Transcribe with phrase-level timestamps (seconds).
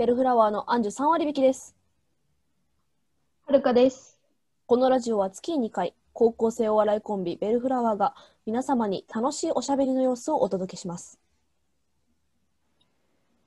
[0.00, 1.76] ベルフラワーのアンジュ3割引きです。
[3.44, 4.18] はるかです。
[4.64, 8.14] このラジオは月に2回、高校生お笑いコンビベルフラワーが
[8.46, 11.20] 皆様に楽しいおしゃべりの様子をお届けします。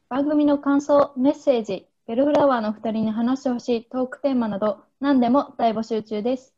[0.09, 6.53] 番組の感想、メッセージ、ベルフラワーの2人に話してほしいトークテーマなど何でも大募集中です。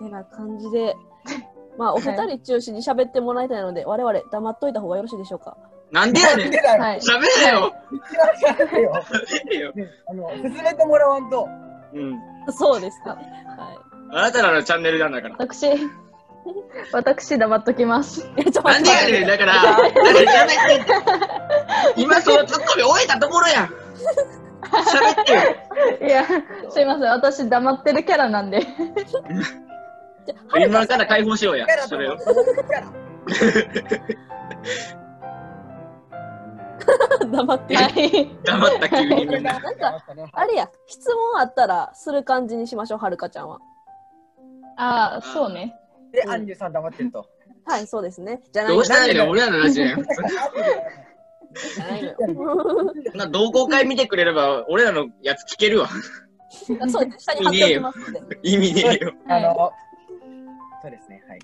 [0.03, 0.95] てな感じで、
[1.77, 5.57] まあ、お二人中心に喋ってもらいたいので、我々黙っといた方がよろしいでしょうか。
[5.91, 6.47] なんでやねん。
[6.49, 6.71] 喋れ
[7.51, 7.73] よ。
[8.57, 9.73] 喋れよ
[10.09, 11.47] あの、進めてもらわんと。
[11.93, 12.53] うん。
[12.53, 13.05] そうですね。
[13.05, 13.17] は
[14.11, 15.35] あなたらのチャンネルなんだから。
[15.37, 15.67] 私、
[16.91, 18.27] 私黙っときます。
[18.63, 19.27] なんでやねん。
[19.27, 23.65] だから、だから喋って今そのツッコミ終えたところやん。
[23.65, 25.39] 喋ってよ。
[26.07, 26.25] いや、
[26.69, 27.03] すいません。
[27.09, 28.61] 私黙ってるキャラなんで。
[30.55, 32.17] 今から解放しようやそれを。
[37.31, 37.79] 黙ってる。
[37.81, 38.37] はい。
[38.43, 39.59] 黙った急にみんな。
[39.59, 43.59] なんか、あれや、質問あったらする感じにしましょう、はるかちゃんは。
[44.77, 45.75] ああ、そうね。
[46.11, 47.27] で、アンジュさん黙ってると。
[47.65, 48.41] はい、そうですね。
[48.51, 50.03] じゃないどうしたらええねん俺らのラジオやん。
[50.05, 52.15] じゃないのよ。
[53.11, 55.87] そんな同好会見てくれれば、俺らのやつ聞けるわ。
[56.49, 58.39] そうですね、下に貼っておきますので。
[58.43, 59.13] 意味ねえよ。
[59.27, 59.71] あの、
[60.81, 61.23] そうですね。
[61.27, 61.39] はい。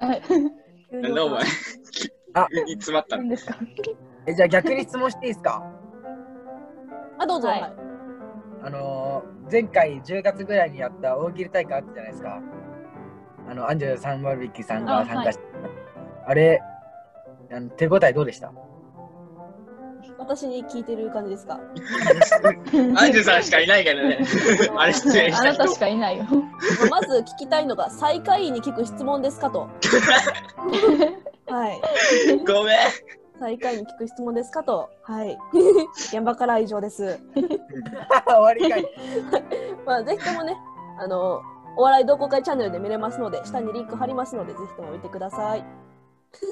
[0.00, 0.22] はい
[0.92, 1.44] なんだお前。
[2.34, 3.56] あ急に詰まったの何ですか？
[4.26, 5.62] え、じゃあ逆に質問していいですか？
[7.18, 7.48] あ、どうぞ。
[7.48, 7.72] はいはい
[8.62, 12.42] あのー、前回10月ぐらいにやった大喜利大会あったじゃないですか。
[13.48, 15.44] あの、アンジュさん割引さんが参加して。
[16.26, 16.60] あれ、
[17.50, 18.52] あの手応えどうでした？
[20.18, 21.58] 私に聞いてる感じですか？
[21.58, 24.18] アンジュさんしかいないからね。
[24.76, 25.66] あれ出演した人あなた。
[25.68, 26.24] しかいないよ。
[26.90, 29.70] まず聞きたいのが、最下位に聞く質問ですかと。
[31.50, 31.80] はい。
[32.46, 32.78] ごめん。
[33.38, 34.90] 最下位に聞く質問ですかと。
[35.02, 35.38] はい。
[36.12, 37.18] 現場からは以上です。
[37.34, 38.84] 終わりかい。
[39.86, 40.56] まあ、ぜひともね、
[40.98, 41.40] あの、
[41.76, 45.64] お笑い同好会チャンネルで見れますので、下にリンク貼りますので、ぜひとも見てください。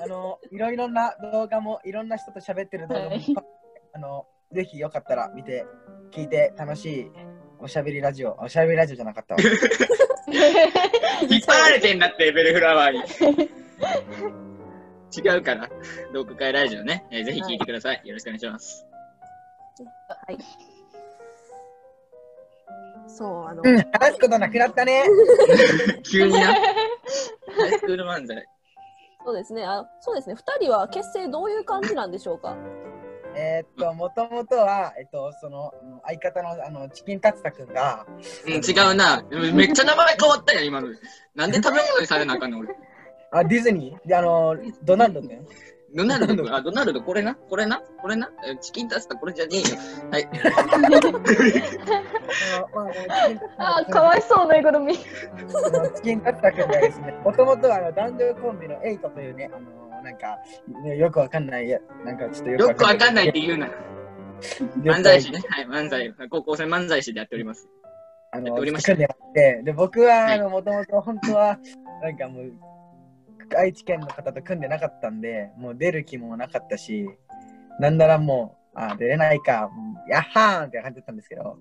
[0.03, 3.37] あの、いろいろな動画も、いろんな人と喋ってる動画も、はい
[3.92, 5.66] あの、ぜひよかったら見て、
[6.10, 7.10] 聞いて楽しい
[7.60, 9.41] おしゃべりラジオ、おしゃべりラジオじゃなかったわ。
[9.42, 13.58] 引っ張られてんだって、ベルフラワーに。
[15.16, 15.69] 違うから。
[16.12, 17.06] 同好会ラジオね。
[17.10, 18.00] えーぜひ聞いてください。
[18.05, 18.87] よろしくお願いします。
[20.26, 20.38] はい。
[23.06, 25.05] そう、あの、うん、話すことなくなったね。
[26.05, 26.52] 急にな。
[26.52, 26.52] ハ
[27.66, 28.46] イスクール漫才。
[29.25, 29.64] そうですね。
[29.64, 30.34] あそうですね。
[30.34, 32.56] 二人は結成どういう感じなんでしょうか？
[33.34, 35.72] えーっと、もともとは、えっと、その、
[36.05, 38.05] 相方の、あの、チキンタツタくんが、
[38.46, 38.58] うん、違
[38.90, 39.22] うな。
[39.55, 40.88] めっちゃ名前変わったやん、今の。
[41.37, 42.75] なんで食べ物にされなあかんの俺。
[43.30, 44.08] あ、ディズニー？
[44.08, 45.46] で、あの、ドナルドくん？
[45.94, 49.64] ドナルド君、あ、ドナルド、これな、これな、これな、えチキンタツタ、これじゃねえよ。
[50.10, 50.28] はい。
[53.56, 54.94] あー、かわいそう、ぬいぐるみ。
[54.98, 55.04] チ
[56.02, 60.36] キンタツタ君がですね、もともとあの男女コンビのエイトというね、あのなんか、
[60.84, 61.69] ねよくわかんない、
[62.04, 63.42] なんかちょっとよくわかんないってう。
[63.46, 63.70] 言うな。
[64.84, 65.40] 漫才師ね。
[65.48, 66.14] はい、漫才。
[66.28, 67.66] 高校生漫才師でやっております。
[68.31, 71.58] あの、やっておりました組んでやって、で、僕は、はいあの、もともと本当は、
[72.02, 72.52] なんかもう、
[73.56, 77.08] 愛知県の方と組んでなかったんで、もう出る気もなかったし、
[77.78, 81.58] なんならもう、あ、出れないか、うんやっはーんって感じだったんですけど、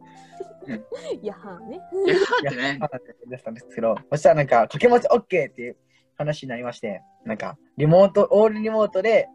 [1.21, 1.79] い やはんね。
[2.05, 2.77] いや、だってねやっ。
[2.79, 5.77] はーんって感じだったんですけど、そしたらなんか、掛け持ち OK っていう
[6.15, 9.27] 話になりまして、なんか、リモート、オールリモートで、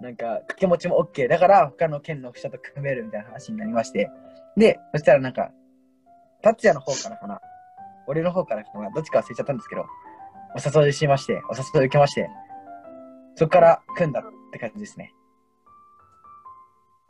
[0.00, 1.28] なんか、掛け持ちも OK。
[1.28, 4.10] だから、他の県の人と組めるみたいな話になりまして、
[4.56, 5.52] で、そしたらなんか、
[6.42, 7.40] 達也の方からかな、
[8.06, 9.86] 俺の方からかな、どっちか忘れちゃったんですけど、
[10.54, 12.28] お誘いしまして、お誘い受けまして、
[13.36, 15.12] そこから組んだって感じですね。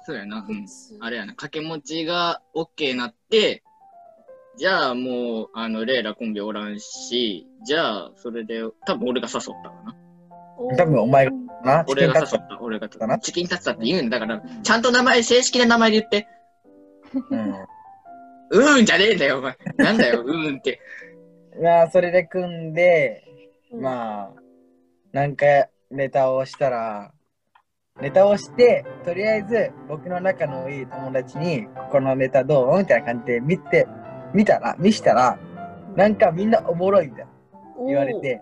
[0.05, 0.45] そうやな。
[0.49, 0.67] うん。
[1.01, 3.63] あれやな、掛け持ちが OK なって、
[4.57, 9.97] じゃあもう、あの、レイラコンビおらんし、じゃあ、それで、多分俺が誘ったかな。
[10.77, 11.33] 多分お前が
[11.65, 16.29] な、俺が誘った、俺がだなチキンタツタって言うんだから、ちゃんと名前、正式な名前で言って。
[17.31, 17.55] うん。
[18.51, 19.57] うーんじゃねえんだよ、お前。
[19.79, 20.81] なんだよ、うーんって。
[21.59, 23.32] いやー、それで組んで、あ、
[23.81, 24.33] まあ、
[25.13, 25.47] なんか
[25.91, 27.13] ネタをしたら、
[28.01, 33.87] ネタをして、とりあえず僕の仲のいい友達に、このネタどうみたいな感じで見て、
[34.35, 35.39] 見たら、見したら、
[35.97, 37.31] なんかみんなおもろいみたいな
[37.87, 38.41] 言われて、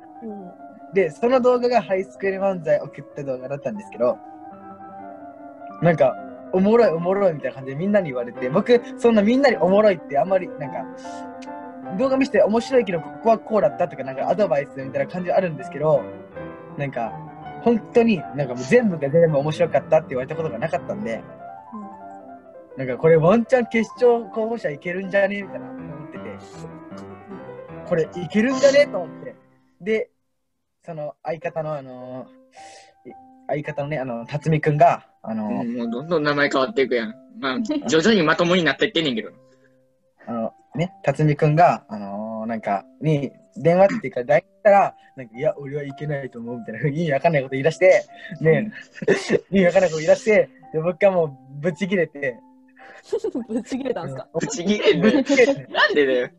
[0.95, 4.19] で、その動画がハイスクール漫才を送った動画だったんですけど、
[5.83, 6.15] なんか、
[6.53, 10.85] おもろいおもろいみたいな感じでみんなに言われて、僕、そんなみんなにおもろいってあんまり、なんか、
[11.99, 16.03] 動画見せて面白いけど、ここはこうだったとか、なんかアドバイスみたいな感じあるんですけど、
[16.77, 17.13] なんか、
[17.63, 21.23] 本当になんかもう全部が全部面白かったって言われたことがなかったんで、
[22.77, 26.39] なんかこれワンチャン決勝候補者いけるんじゃねみたいな思ってて、
[27.87, 29.37] これいけるんじゃねと思って。
[29.81, 30.11] で、
[30.85, 32.27] その相方のあの
[33.05, 33.11] い
[33.49, 37.15] 相方のね、あの、辰巳くんが、あの、うんもうどんどん名前変わっていくやん。
[37.39, 39.31] まあ、徐々にまともになっていってんねんけど。
[40.27, 48.05] あの、ね、辰巳くんが、あのーなんか、に、電話っていうか、LINE したら、なんか、いや、俺はいけないと思うみたいな、意味わかんないこと言い出して、
[48.41, 48.73] ね、
[49.51, 52.39] 意味わかんないこと言い出して、で、僕はもう、ぶち切れて、
[53.49, 54.29] ぶち切れたんすか？
[54.33, 56.31] ぶち切れんぶち切れて、なんでだよ。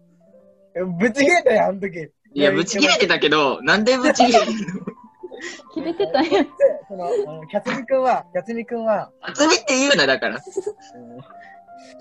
[0.98, 2.10] ぶち切れたよ、あの時。
[2.34, 4.54] いや、ぶち切れてたけど、なんでぶち切れんの？
[5.74, 6.46] 切れてたんや。
[6.88, 10.36] その、あの、キャツミくんは、キャツミくんは、厚みって言うな、だから。
[10.36, 11.18] うん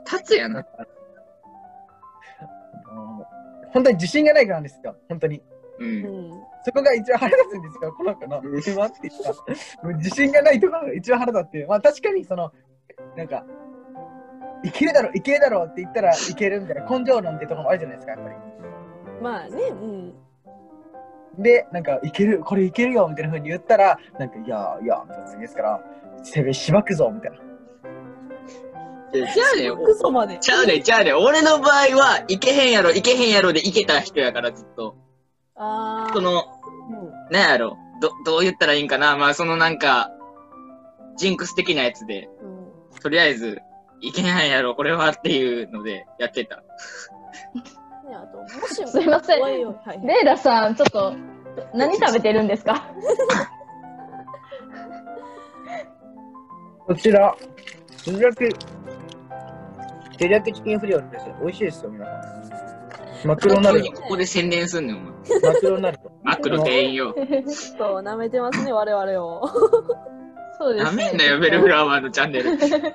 [0.04, 0.64] 立つやな。
[3.72, 5.42] 本当に自信がないからなんですよ、本当に。
[5.78, 5.84] う。
[5.84, 6.30] うんん。
[6.64, 8.40] そこが一番腹立つんですよ、この子の。
[8.42, 9.86] 自慢って言った。
[9.86, 11.66] もう自信がないところが一番腹立って。
[11.66, 12.52] まあ確かにその、
[13.16, 13.44] なんか、
[14.62, 18.36] いけるだろ、いけるだろって言ったらいけるみたいな根性論ってところもあるじゃないですか、やっぱり。
[19.22, 21.42] まあね、うん。
[21.42, 25.80] で、なんか、いける、これいけるよみたいな風に言ったら、なんか、いや、いや、みたいなですから、
[26.22, 27.38] てめえしばくぞみたいな。
[29.12, 29.84] ちゃうねん。
[29.84, 30.38] クソまで。
[30.38, 31.16] ちゃうねん、ちゃうねん。
[31.16, 34.96] 俺の場合は、いけへんやろ、いけへんやろでいけた人やから、ずっと。
[35.56, 36.14] ああ。
[36.14, 36.44] その、
[36.90, 37.76] うんなんやろ。
[38.00, 39.16] ど、どう言ったらいいんかな。
[39.16, 40.10] まあ、そのなんか、
[41.16, 42.60] ジンクス的なやつで、うん
[43.00, 43.60] とりあえず、
[44.00, 46.56] いけないやろ、これはっていうのでやってた。
[46.56, 46.62] ね、
[48.14, 50.00] あと、もしも、すいません怖いよはい。
[50.02, 51.14] レイラさん、ちょっと、
[51.74, 52.86] 何食べてるんですか？
[56.86, 57.34] こちら、
[58.04, 58.56] 照り焼き、
[60.20, 61.26] 照り焼きチキンフリオです。
[61.40, 62.12] 美味しいですよ、皆さ
[63.24, 63.28] ん。
[63.28, 63.90] マクドナルド。
[63.92, 65.12] ここで宣伝すんねん、お前。
[65.40, 66.12] マクドナルド。
[66.22, 67.14] マックの店員よ。
[67.78, 69.48] そう、舐めてますね、 我々を。
[70.58, 71.04] そうですね。
[71.04, 72.54] なめんなよ、ベルフラワーのチャンネル。
[72.58, 72.94] ですね。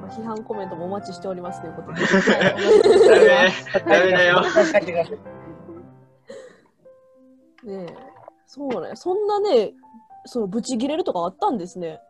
[0.00, 2.00] まあ批判コメントもお待ちしておりますということで。
[3.84, 4.40] ダメ、ダメだよ。
[7.64, 7.96] ねえ
[8.46, 9.74] そうね、そんなね、
[10.24, 12.00] そのブチギレるとかあったんですね。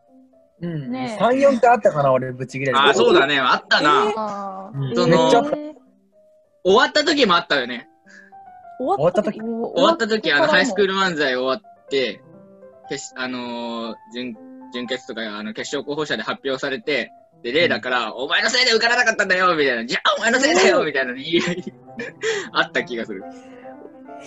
[0.61, 0.91] うん。
[0.91, 2.79] ねえ3、4回あったかな、俺、ぶち切れる。
[2.79, 4.11] あ、そうだね、あったな。
[4.15, 5.29] あうんその
[6.63, 7.87] 終わった時もあったよね。
[8.79, 9.39] 終わった時？
[9.39, 10.93] 終終わった時、あの、ハイスクール。
[10.93, 12.21] ル漫才終わって、
[12.89, 14.35] 決あのー準、
[14.73, 17.11] 準決とか、あの、決勝候補者で発表されて、
[17.43, 19.85] で、レイだから、お前のせいで受からなかったんだよみたいな。
[19.85, 21.73] じゃあ、お前のせいだよみたいな言い合い
[22.51, 23.23] あった気がする。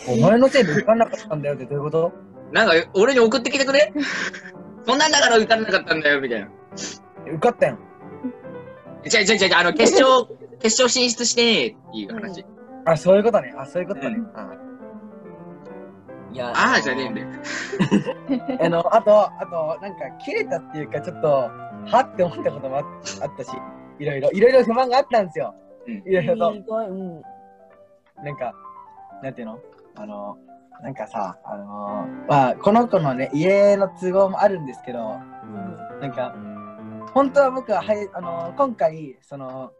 [0.08, 2.12] お前のせいで受かんなかったんだよってどういうこと？
[2.52, 3.92] なんか、俺に送ってきてくれ？
[4.84, 6.48] そんなんだから受からなかったんだよみたいな。
[7.26, 7.76] 受かったやん。
[7.76, 10.26] 違う違う違う、あの、決勝、
[10.60, 12.44] 決勝進出してねえっていう話。
[12.84, 13.54] あ、そういうことね。
[13.56, 14.16] あ、そういうことね。
[14.16, 14.56] うんあ
[16.32, 17.26] いやああじゃねえんだよ。
[18.62, 23.50] あの、あと、あと、なんか、切れたっていうか、ちょっと、はって思ったこともああったし、
[23.98, 25.54] いろいろ、いろいろ不満があったんですよ。
[25.88, 26.50] うんいろいろと。
[26.52, 27.22] うん。
[28.22, 28.54] なんか、
[29.24, 29.58] なんていうの？
[29.96, 30.38] あの、
[30.82, 35.46] なんかさ、あのまあ、この子のね、家の都合もあるんですけど、う
[35.98, 36.00] ん。
[36.00, 36.34] なんか、
[37.12, 39.72] 本当は僕は、はい、あの今回、その、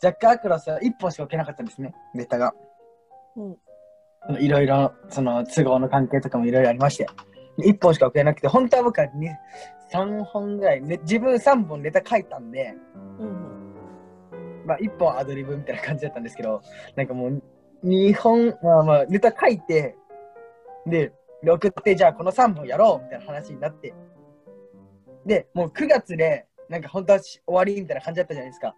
[0.00, 2.54] ジャック・アクロスは1本しか受けなかったんですね、ネタが。
[3.36, 4.42] うん。
[4.42, 7.06] いろいろ、その、都合の関係とかもいろいろありまして。
[7.58, 9.28] 1本しか受けなくて、本当は僕はに
[9.92, 12.74] 3本ぐらい、ね、自分3本ネタ書いたんで、
[13.18, 13.64] うん。
[14.66, 16.62] まあ、1本アドリブみたいな感じだったんですけど、
[16.96, 17.42] なんかもう、
[17.84, 19.96] 2本、まあまあ、ネタ書いて、
[20.86, 21.12] で、
[21.42, 23.94] で送って、じゃあこの3本やろうみたいな話になって、
[25.26, 28.74] で、もう9月で、なんか本当はし終わりみたいな感じだったじゃないですか、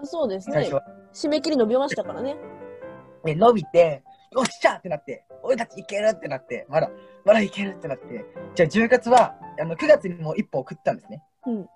[0.00, 0.70] あそうですね。
[1.12, 2.36] 締め切り伸びましたからね。
[3.24, 4.02] で、伸びて、
[4.32, 6.90] よっしゃってなって、俺たちいけるってなって、まだ、
[7.24, 11.22] まだいけるってなって、じゃあ10月は、あの9月にもう1本送ったんですね。
[11.46, 11.68] うん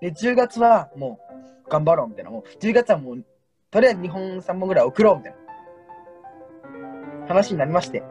[0.00, 1.18] で、10月はも
[1.66, 3.24] う頑張ろうみたいな、もう10月はもう、
[3.70, 8.02] とりあえず2本3本ぐらい送ろうみたいな話になりまして。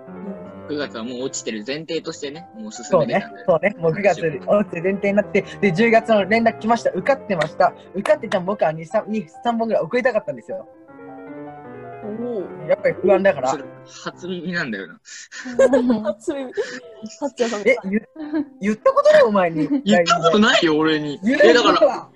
[0.68, 7.74] 9月はもう落ちてる前提としてね、もう進そうねめてたんだよ。、そうね、もう9月で落ちて前提になって、で、10月の連絡来ました、受かってました。
[7.94, 10.68] 受かってた僕は2、3, 2 3本ぐらい送りたかったんですよ。
[12.22, 12.70] おお。
[12.70, 15.00] やっぱり不安だから初耳なんだよな。
[16.04, 16.52] 初耳。
[17.20, 18.02] 初也さんえ、言
[18.62, 19.68] 言ったことないお前に。
[19.84, 21.20] 言ったことないよ、俺に。
[21.24, 22.10] 言え、だから、ら、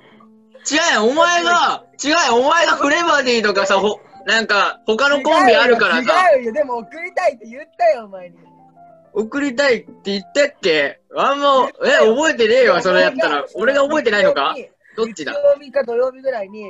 [0.70, 8.38] 違うよ、お前が、違うよ、お前がフレバディとかさ、ほなんか、他のコンビあるからさ、違うよ、でも送りたいって言ったよ、お前に。
[9.14, 11.02] 送りたいって言ったっけ？
[11.18, 13.46] あんま、え、覚えてねえわ、それやったら。
[13.56, 14.56] 俺が覚えてないのか？
[14.96, 15.34] どっちだ？
[15.34, 16.64] 日曜日か土曜日ぐらいに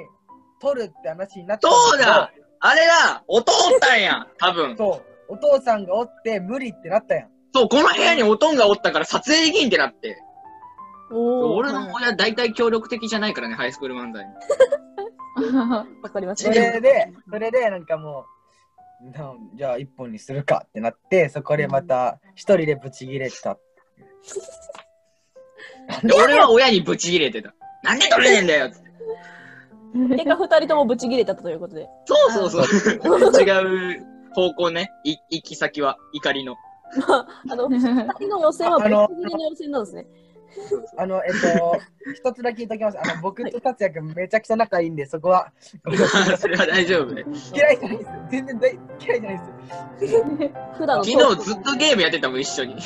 [0.59, 4.77] 取るって話になったんそうだあれだ音おったんや多分。
[4.77, 5.33] そう。
[5.33, 7.29] お父さんがおって無理ってなったやん。
[7.53, 10.17] そう、この部屋におとんがおったから撮影できんってなって。
[11.11, 11.55] おお。
[11.55, 14.31] 俺の親大体協力的じゃないからね、ハイスクール漫才に。
[16.01, 16.55] わかりましそた。
[16.55, 18.25] れで、それでなんかも
[19.01, 23.57] う、なじゃあ一本にするかってなって、そこでまた一人でブチギレた。
[26.03, 27.53] で、 俺は親にブチ切れてた。
[27.83, 28.91] なんで取れねえんだよって
[29.93, 31.87] 結果二人ともブチ切れたということで。
[32.05, 33.41] そうそうそう。
[33.41, 34.91] 違う方向ね。
[35.03, 36.55] い行き先は怒りの。
[37.07, 40.07] まあ、あの、二人の予選はブチ切れの予選なんですね。
[40.97, 41.79] あの、えっと、
[42.13, 42.99] 一つだけ言っときます。
[42.99, 45.51] あの、僕と達也君めちゃくちゃ仲いいんで、そこは
[46.37, 47.23] それは大丈夫ね。
[47.53, 48.11] 嫌いじゃないです。
[48.31, 49.39] 全然大嫌いじゃない
[49.99, 50.19] です。
[50.77, 52.75] 普段の昨日ずっとゲームやってたもん、一緒に。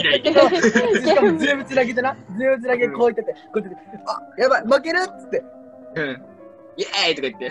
[0.00, 0.32] 嫌いで。
[0.32, 5.44] しかもズームつなげてな、ズームつなげてこう言ってて、こう言ってて、あ、やばい、負けるっつって。
[5.94, 6.22] うん。
[6.76, 7.50] イエーイとか言って。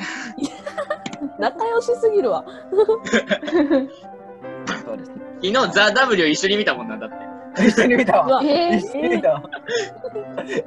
[1.40, 2.46] 仲良しすぎるわ。
[4.86, 5.12] そうです。
[5.42, 7.37] 昨日ザ・ W 一緒に見たもんな、だって。
[7.66, 8.42] 一緒に見たわ。
[8.44, 9.44] え一緒に見たわ。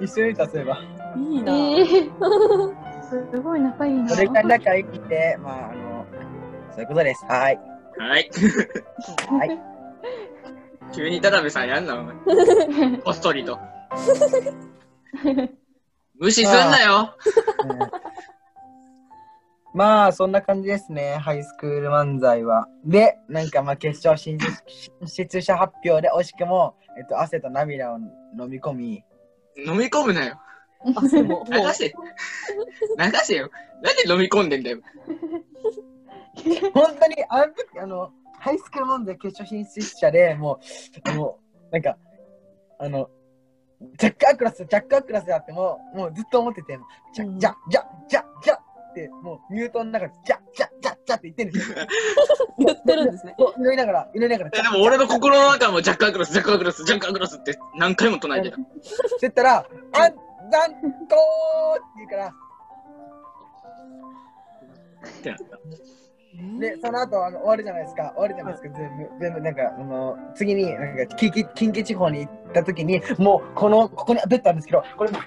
[0.00, 0.78] 一緒に見た、そういえば。
[1.16, 1.52] いな。
[1.52, 4.08] ー、えー、すごい仲いいな。
[4.08, 6.06] それから仲良くて、まあ、あの、
[6.72, 7.24] そういうことです。
[7.26, 7.60] はい。
[7.98, 8.30] はい。
[9.28, 9.58] はい。
[10.92, 12.16] 急に田辺さんやんな、お前。
[13.04, 13.58] こっそりと。
[16.18, 17.16] 無視すんなよ。
[17.64, 17.78] うん
[19.72, 22.66] まあ、そんな感じですね、ハイスクール漫才は。
[22.84, 24.36] で、なんかまあ、決勝進
[25.06, 29.04] 出者発表で惜しくも、えっと、汗と涙を飲み込み、
[29.56, 30.40] 飲み込むなよ。
[30.96, 31.86] あ、でも、流せ。
[31.88, 31.92] 流
[33.22, 33.50] せよ。
[33.82, 34.80] なんで飲み込んでんだよ。
[36.74, 40.60] 本当に、あの時、あの、ハイスクール漫才決勝進出者でも
[41.12, 41.38] う、も
[41.70, 41.96] う、なんか、
[42.78, 43.10] あの、
[43.98, 46.78] ジャックアクラス、ジャックアクラスだってもう、もうずっと思ってて、
[47.14, 51.76] じゃ、じゃ、じゃ、じゃ、じゃって、もうミュートの中で、じゃ、じゃ、じゃ、じゃって言ってるんですよ。
[52.58, 53.34] 言ってるんですね。
[53.38, 58.56] そう祈りながら、祈りながら、えでも俺の心の中もジャックアクロス、ジャックアクロス、ジャックアクロスって何回も唱えてた。
[58.56, 58.66] って
[59.22, 60.22] 言ったら、あん、ざんとーって
[61.96, 62.32] 言うから、っ
[65.22, 65.44] てなった。
[66.58, 68.12] で、その後あの終わるじゃないですか。
[68.14, 69.20] 終わるじゃないですか、全部。
[69.20, 75.18] 全部、なんか、あの、次に、なんか、近畿近畿地方に行った時に、もう、この、ここに出たんですけど、これも、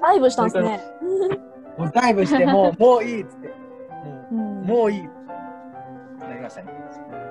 [0.00, 0.80] ライブしたんですね。
[1.78, 3.54] もうダイブして、もう、 もういいっつって、も
[4.30, 5.02] うんう、もういい。
[5.02, 6.72] なりましたね。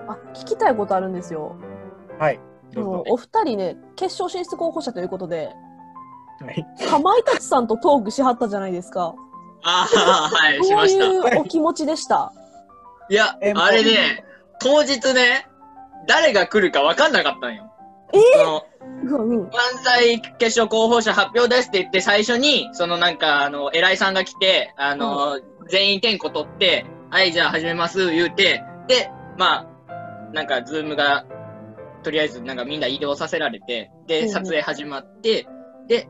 [0.07, 1.55] あ、聞きたいことあるんですよ。
[2.17, 2.39] はい。
[2.71, 2.91] あどうぞ。
[2.91, 5.51] のお二人ね、決勝進出候補者ということで、
[6.41, 6.65] はい。
[6.85, 9.13] かまいたちさんとトークしはったじゃないですか。
[9.63, 11.05] ああ、はい、しどうました。
[11.05, 12.31] いうお気持ちでした。
[13.09, 14.23] いや、あれね、
[14.59, 15.47] 当日ね、
[16.07, 17.68] 誰が来るか分かんなかったんよ。
[18.13, 18.65] えその
[19.03, 19.47] うんうん。
[19.47, 19.51] 漫
[19.83, 25.39] 才決勝候補者発表ですって言って、最初に、そのなんか、あの、偉いさんが来て、あの、
[25.69, 31.25] 全員点呼取って、はい、じゃあ始めます、言うて、で、まあ、なんか、ズームが、
[32.03, 35.47] とりあえず、なんかみんな移動させられて、で、うん撮影始まって、
[35.87, 36.07] で、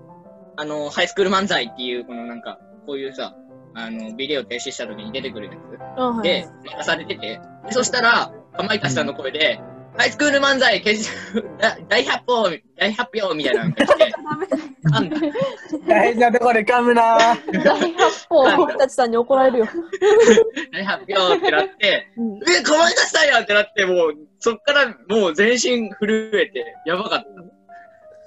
[0.57, 3.35] あの、ハイスクール漫才っていう、このなんか、こういうさ、
[3.75, 5.53] あの、ビデオ停止した時に出てくるや
[5.97, 9.61] あはいつで、任されてて、でそしたら、かまいたちさんの声で、
[9.99, 14.13] ハイスクール漫才決勝大大発表、大発表みたいなのが来て、
[14.83, 15.17] なんだ、
[15.89, 17.63] 大事なところで噛むなー。
[17.65, 18.49] 大発砲。
[18.55, 19.67] 僕たちさんに怒られるよ。
[20.71, 22.39] 大発表ってなって、うん。
[22.49, 27.27] え、かまいたちさんやってなって、もう、そっからもう全身震えて、やばかった。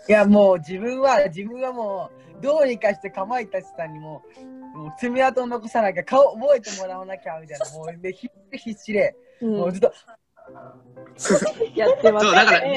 [0.09, 4.23] いやもう自分は自分はもうどうにかしてかまいたちさんにも
[4.75, 7.71] もう爪痕を残さなきゃ顔覚えてもらわなきゃみたいな。
[7.71, 9.57] もうで必死必死で、うん。
[9.59, 9.93] もうずっと
[11.75, 12.27] やってます。
[12.27, 12.77] そうだからね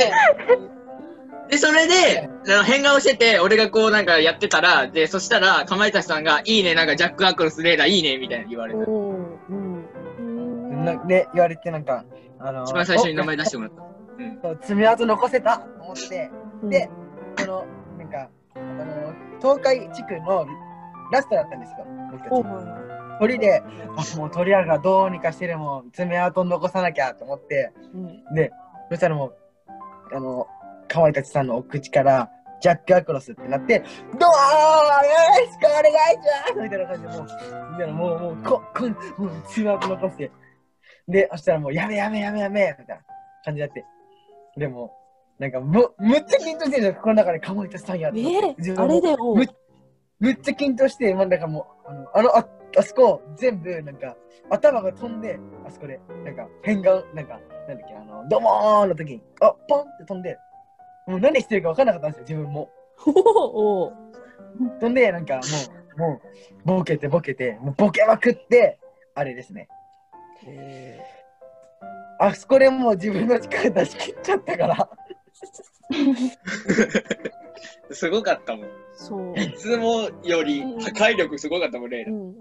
[1.50, 8.80] で、それで、あの変顔してて、俺がこうなんかやってたら、で、そしたら、かまいたちさんが、いいね、なんかジャック・アクロス・レーダーいいね、みたいな言われた。
[8.80, 12.06] うんうんなで言われてなんか
[12.40, 13.84] あの一番最初に名前出してもらった。
[14.20, 14.40] うん。
[14.42, 15.58] そう爪痕残せた？
[15.58, 16.32] と思って
[16.62, 16.90] うんで
[17.40, 17.66] この
[17.98, 20.46] なんかあの東海地区の
[21.12, 22.32] ラストだったんですよ僕たち
[23.20, 23.64] 鳥で
[23.98, 28.52] あもう鳥屋がどうにかしてでも爪痕残さなきゃと思っていうんで、
[28.90, 29.36] そしたらもう、
[30.16, 30.48] あの、
[30.88, 32.30] かまいたちさんのお口から、
[32.62, 34.28] ジャックアクロスってなって、どうよ
[35.40, 37.24] ろしくお願いしますみたいな感じで、もう、
[37.72, 40.32] みたいな、もう、もう、こ、こん、もう、爪痕残して。
[41.08, 43.04] で、そしたらもう、やめやめやめやめみたいな
[43.44, 43.86] 感じになって。
[44.58, 44.94] でも、
[45.40, 48.20] なんか、む、むっちゃ緊張してるんですよ、この中でかまいたちさんやって。
[48.22, 49.46] えー、あれでもむ
[50.20, 54.16] むっちゃ緊張して、まあ、なんかもう、あの、あの、ああそこ、全部、なんか、
[54.50, 60.38] 頭が飛んで、あそこで、なんか、変顔、なんか、なんだっけ、あの、どうもーの時に、あ、ポンって飛んで、
[61.08, 62.70] もう何してるか分からなかったんですよ、自分も。
[63.06, 63.94] おお
[64.80, 65.42] 飛んで、なんか、も
[65.98, 66.22] う、もう、
[66.66, 68.80] ボケてボケて、もうボケまくって、
[69.14, 69.68] あれですね。
[72.20, 74.90] あそこでもう自分の力出し切っちゃったから。
[77.92, 78.68] すごかったもん。
[78.94, 79.40] そう。
[79.40, 82.12] いつもより破壊力すごかったもん、レイラ。
[82.12, 82.36] うん。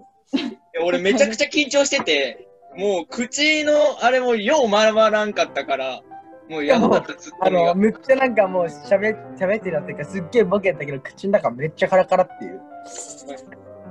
[0.83, 6.01] 俺めちゃくちゃ緊張してて、もう口のあれもよう回らんかったから、
[6.49, 7.75] もうやばかった、ずっあの、と。
[7.75, 12.61] めっちゃなんかもう喋喋ってたっていうか、すっげえボケたけど、口の中めっちゃカラカラっていう。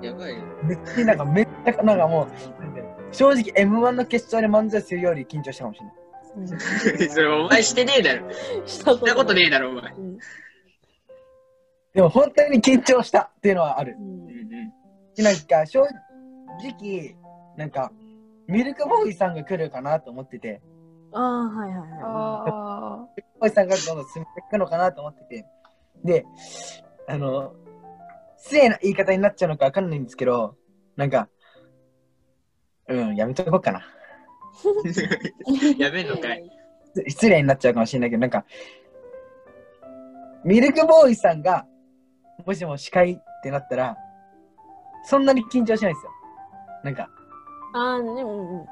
[0.02, 0.42] やばいよ。
[0.62, 2.28] めっちゃなんかめっちゃなんかも
[3.10, 5.94] う、正直 M1 の決勝で漫才するより緊張したかもしれない。
[6.36, 6.40] う
[7.06, 8.30] んそれお前してねえだろ。
[8.66, 9.92] したこしたこととねえだろ、お前。
[9.92, 10.18] うん
[11.94, 14.02] でも本当に緊張したっていうのはあるう。
[14.02, 14.28] んうん
[15.18, 15.90] うんなんか正直、
[17.56, 17.92] なんか
[18.46, 20.60] ミルクボーイさんが来るかなと思ってて、
[21.12, 25.46] ああ、はいはいはあミルクボーイさんがどんどん進んでいくのかなと思ってて、
[26.04, 26.24] で、
[27.06, 27.54] あの、
[28.36, 30.56] 失礼な言い方になっちゃうのかわかんないんですけど、
[30.96, 31.28] なんか、
[32.88, 33.82] うん、やめとこうかな。
[35.78, 36.50] やめんのかい。
[37.08, 38.44] 失礼になっちゃうかもしれないけど、なんか、
[40.44, 41.66] ミルクボーイさんが、
[42.44, 43.96] もしも司会ってなったら、
[45.04, 46.12] そんなに緊張しないですよ。
[46.84, 47.06] なんか、い。
[47.74, 48.66] ああ、ね、うんうん。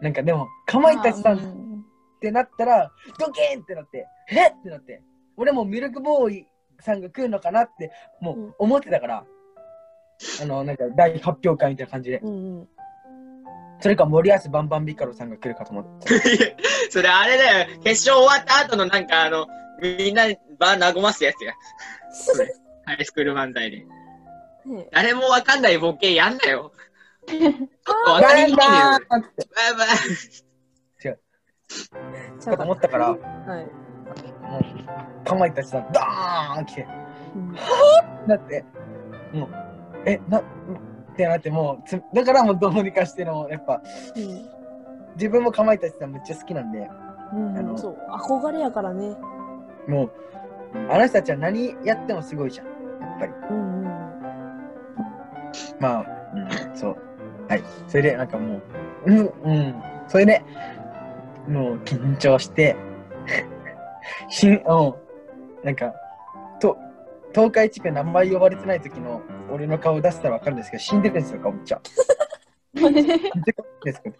[0.00, 1.84] なんかでも、かまいたちさんっん。
[2.20, 5.02] てなったら、ドキーンってなって、えっってなって、
[5.36, 6.46] 俺もミルクボーイ
[6.80, 9.24] さんが来るのかなって、もう思ってたから、
[10.40, 12.68] あの、なんか大発表会みたいな感じで、うんうん。
[13.80, 16.62] それか森保バンバンビカロさんが来るかと思ってた。
[16.90, 17.66] それあれだよ。
[17.82, 19.46] 決勝終わった後のなんかあの、
[19.80, 20.24] みんな
[20.58, 21.52] バー和ますやつや。
[22.12, 22.54] それ。
[22.84, 23.84] ハイスクール漫才で。
[24.64, 26.72] ね誰もわかんないボケやんなよ。
[28.06, 29.88] わバかりにくいねンバーンってバイバイ。
[32.44, 33.64] かと思ったから、もはい。
[33.64, 36.88] う、かまいたちさん、ドーン来て、
[37.34, 37.54] うん
[38.26, 38.64] だって、
[39.32, 39.48] もう、
[40.06, 40.44] え、な、っ
[41.16, 43.82] てなって、もうつ、だからもうどうにかしての、やっぱ、
[45.16, 46.90] 自分もかまいたちさんめっちゃ好きなんで、
[47.32, 49.16] うんあのそう、憧れやからね。
[49.88, 50.12] もう、
[50.90, 52.72] あの人たちは何やってもすごいじゃん、や
[53.16, 53.32] っぱり。
[53.50, 53.92] うんうん。
[55.80, 56.96] まあ、うん、そう。
[57.52, 57.64] はい。
[57.86, 58.62] それで、なんかも
[59.06, 59.82] う、うん、うん。
[60.08, 60.42] それで、
[61.46, 62.74] もう緊張して、
[64.30, 64.62] しん、うん。
[65.62, 65.92] なんか、
[66.60, 66.78] と、
[67.34, 71.80] 東海地区名前呼ばれてない時の俺の顔出したらわかるんですけど、死んでるんですよ、顔めっちゃ。
[72.72, 74.14] めっちゃ怖いですこれ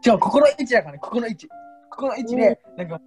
[0.00, 1.46] じゃあ、ここの位置だからね、ここの位置。
[1.90, 3.00] ここの位置で、なんか、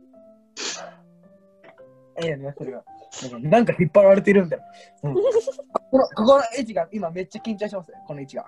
[2.21, 2.83] ええね、それが。
[3.21, 4.63] なんかなんか引っ張られてるんだよ。
[5.03, 5.21] うん、こ
[5.91, 8.45] このここの位置が今めっちゃ緊張しますね、この位置が。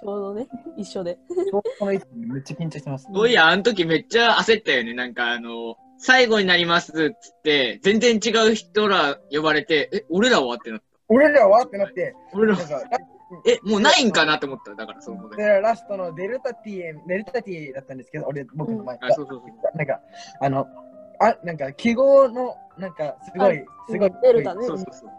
[0.00, 1.18] ちょうどね、一緒で。
[1.50, 3.08] この位置めっちゃ緊張してます。
[3.14, 4.94] そういや、あの時めっちゃ焦ったよね。
[4.94, 10.56] なんかあの、最後になりますっつって、全然違う人ら呼ばれて、え、俺らは？
[10.56, 10.86] ってなった。
[11.08, 11.62] 俺らは？
[11.64, 12.98] ってなって、俺らなんかラ
[13.46, 14.74] え、もうないんかなって思った。
[14.74, 15.36] だから、そこで。
[15.36, 19.76] で、ラストのデルタ T、デルタ T だったんですけど、俺、僕の前あ、そうそうそう。
[19.76, 20.00] なんか、
[20.40, 20.66] あの、
[21.20, 24.66] あ、なんか、記号の、なんか、すごい、すごい、デルタね。
[24.66, 25.10] そうそうそう。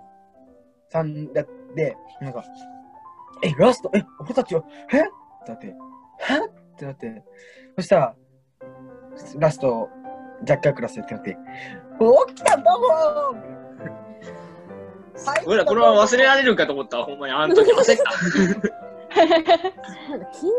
[0.89, 2.43] さんだって、なんか、
[3.43, 4.99] え、ラスト、え、俺たちは、え？
[4.99, 5.01] っ
[5.45, 5.73] てなって、え？
[6.45, 7.23] ってなって、
[7.75, 8.15] そしたら、
[9.37, 9.89] ラスト、
[10.43, 11.37] ジャッカークラスってなって、
[12.27, 13.53] 起きたどうも
[15.45, 17.33] 俺らこれは忘れられるかと思ったわ、ほんまに。
[17.33, 18.03] あの時焦った。
[19.13, 19.21] 緊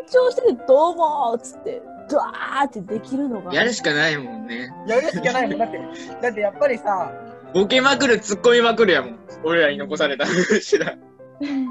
[0.07, 3.53] 張してて、どうもーっつって、ドワーってできるのが。
[3.55, 4.71] やるしかないもんね。
[4.87, 5.59] やるしかないもん。
[5.59, 5.81] だって、
[6.23, 7.13] だってやっぱりさ、
[7.55, 9.19] ボケまくる、突っ込みまくるやもん。
[9.45, 10.95] 俺らに残されたしだ。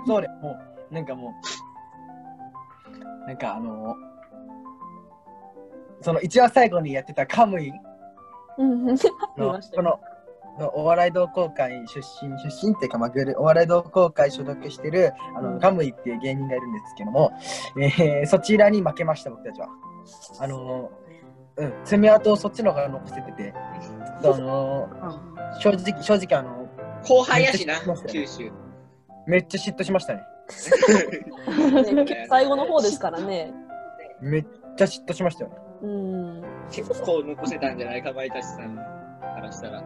[0.08, 0.56] そうね、も
[0.91, 1.34] う、なんかも
[3.24, 3.96] う、なんかあの
[6.02, 7.72] その一番最後にやってたカムイ
[8.58, 8.86] うん。
[8.86, 8.93] 見
[9.38, 10.00] の この
[10.60, 17.32] のお笑い同好会出身、出身っていうか、まあ、グルお笑い同好会所属してるあの、うんカムイっていう芸人がいるんですけども、
[17.80, 19.67] えーそちらに負けました、僕たちは。
[20.39, 20.92] あの
[21.56, 24.89] うん、爪痕をそっちの方が残せてて、あの
[25.60, 26.68] 正直、正直あの、
[27.04, 27.76] 後輩やしな
[28.08, 28.52] 九州。
[29.28, 30.24] めっちゃ嫉妬しましたね。
[31.94, 33.54] ね 最後の方ですからね。
[34.20, 35.58] めっちゃ嫉妬しましたよね。
[35.84, 36.44] うん。
[36.72, 39.82] 結構残せたんじゃないかまいたちさんからしたら。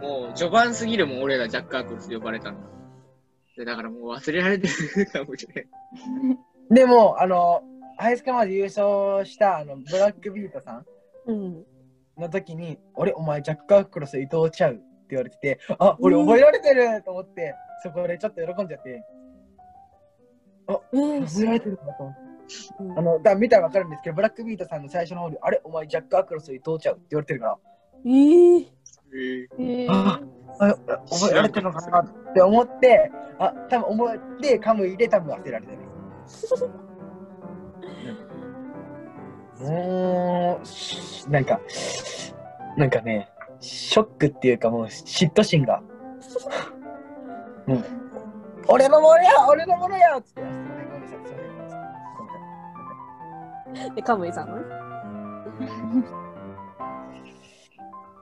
[0.00, 2.58] もう序盤すぎるもん、俺らジャック・アークルス呼ばれたの。
[3.56, 6.74] でだからもう忘れられてるかもしれん。
[6.74, 7.62] でも、あの、
[8.02, 10.84] ハイスカまで優勝したあのブラックビートさん
[11.26, 11.64] うん。
[12.18, 19.04] の時に、俺、お前、ジャック・アークロス伊藤ちゃうって言われてて、あ、俺覚えられてると思って、そこでちょっと喜んじゃって、
[20.68, 22.22] えー覚えられてると思って。
[22.80, 27.58] うんあの、だ見たらわかるんですけど、ブラックビートさんの最初の方で、あれ、お前、ジャック・アークロス伊藤ちゃうって言われてるから、
[28.04, 30.20] えーええーあ
[30.58, 30.68] あ
[31.08, 35.78] 覚えられてるのかなって思って、あ、多分覚えて、カムイで多分忘れられてる。
[39.60, 41.60] もう、しなんか、
[42.76, 43.28] なんかね、
[43.60, 45.82] ショックっていうかもう嫉妬心が。
[47.66, 47.84] もう、
[48.68, 50.42] 俺のものや俺のものやっつって。
[53.94, 54.64] で、カムイさんのね。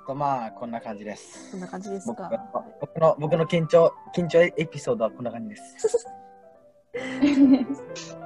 [0.07, 1.61] とまあ、こんな感じですこん。
[1.61, 2.31] な感じですか？
[2.81, 6.07] 僕の僕の緊張緊張エピソードはこんな感じです。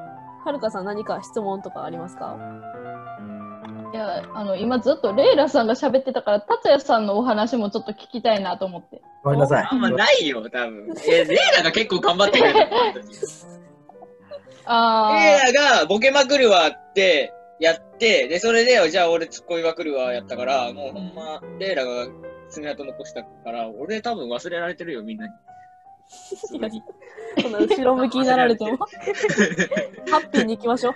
[0.45, 2.37] はるかさん何か質問とかありますか？
[3.95, 9.01] いや、あの、今ずっとレイラさんが喋ってたから、達也さんのお話もちょっと聞きたいなと思って。
[9.23, 9.69] ごめんなさい。
[9.71, 10.93] あんまないよ、多分。
[11.07, 12.59] え、レイラが結構頑張ってくれた。
[14.67, 15.13] あ
[15.45, 22.09] レイラがボケまくるわってやって、で、それで、じゃあ俺突っ込みまくるわやったから、もうほんま、レイラが
[22.49, 25.33] 爪痕残したから、俺多分忘れられてるよ、みんなに。
[27.39, 28.77] 後ろ向きになられても。
[30.11, 30.95] ハッピーに行きましょう。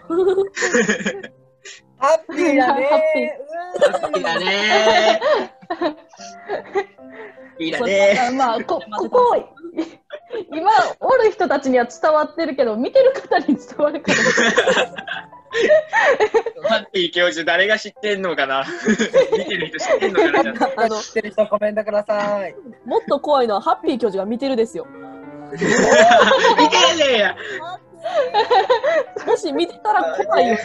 [1.98, 3.00] ハッピーだねハッ
[4.12, 7.64] ピーいいだねー。
[7.64, 9.37] いいだねあまあ、こ、ここ、
[10.52, 14.12] 今、おる人たちには伝わってるけど、見てる方に伝わるか。
[16.68, 18.64] ハッピー教授、誰が知ってんのかな？
[19.37, 20.70] 見てる人知ってんのかな？
[20.85, 22.54] あの、知ってる人コメントください。
[22.85, 24.87] もっと怖いのはハッピー教授が見てるですよ。
[25.52, 25.70] 見てる
[27.12, 27.37] ねや。
[29.26, 30.56] もし見てたら怖いよ。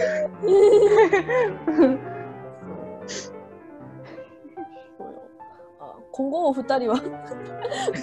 [5.80, 7.02] あ今後お二人は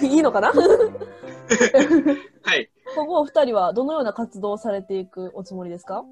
[0.01, 0.51] いいのかな？
[0.51, 0.55] は
[2.55, 2.69] い。
[2.95, 6.03] 今後お二人はどのような活動をされていくおつもりですか？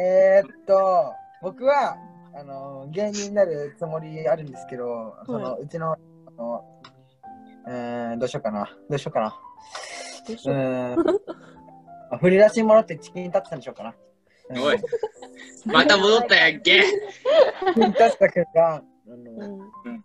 [0.00, 1.96] えー、っと、僕は、
[2.34, 5.98] あの、芸人になるつもりあるんですけど、その、うちの、あ
[6.38, 6.64] の、
[7.68, 8.70] えー、どうしようかな。
[8.88, 9.28] どうしようかな。
[9.28, 9.32] う
[10.28, 11.04] どうしようーん。
[12.12, 13.94] あ振り出しに戻ってチキンタッツァにしようかな。
[14.50, 14.78] うんおい。
[15.64, 16.82] また戻ったやんけ。
[16.82, 16.90] チ
[17.74, 20.04] キンタッツァくんが、あのうん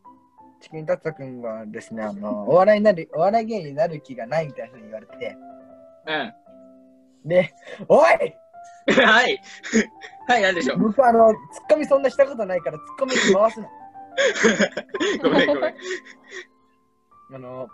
[0.61, 5.37] チキンタッツァくんがですね、あの、お笑いになる、お笑い芸人になる気がないみたいなふうに言われてて、
[6.07, 7.29] うん。
[7.29, 7.53] で、
[7.87, 9.41] おいはい。
[10.27, 10.79] はい、なんでしょう。
[10.79, 13.69] 僕あの、ツッコミそんなしたことないから、ツッコミに回すの。
[15.23, 15.75] ごめんごめん。
[17.33, 17.67] あの、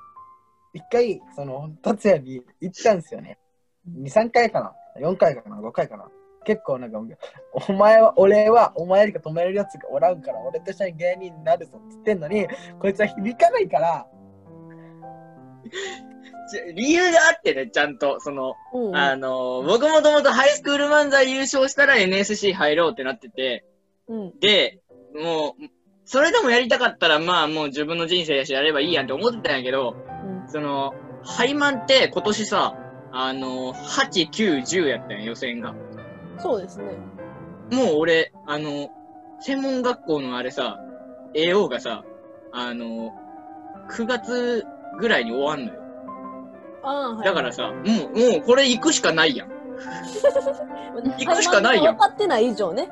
[0.73, 3.37] 一回、その、達也に行ったんですよね。
[3.89, 6.05] 2、3回かな ?4 回かな ?5 回かな？
[6.45, 6.99] 結構なんか、
[7.67, 12.47] お前は、俺は、お前よりか止めるやつがおらんから、俺と一緒に芸人になるぞって言ってんのに、
[12.79, 14.05] こいつは響かないから、
[16.49, 23.65] ち理由があってね、ちゃんと、その、うんあの、僕もともとハイスクール漫才優勝したら NSC 入ろうってなってて、
[24.07, 24.39] うん。
[24.39, 24.79] で、
[25.15, 25.63] もう、
[26.05, 30.49] それでもやりたかったら、まあもう自分の人生やしやればいいやんって思ってたんやけど、うん。
[30.49, 30.93] その、
[31.23, 32.75] ハイマンって今年さ、
[33.15, 35.75] あの、8、9、10やったんや、予選が。
[36.39, 36.97] そうですね。
[37.71, 38.89] もう俺、あの、
[39.39, 40.79] 専門学校のあれさ、
[41.35, 42.03] AO がさ、
[42.51, 43.13] あの、
[43.91, 44.65] 9月
[44.99, 45.79] ぐらいに終わんのよ。
[46.83, 47.25] ああ、はい。
[47.25, 49.49] だからさ、もう、もうこれ行くしかないやん。
[51.19, 52.89] 行くしかないやん分かってない以上ね。